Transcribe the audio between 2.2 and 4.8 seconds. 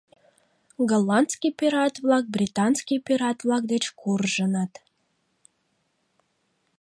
британский пират-влак деч куржыныт.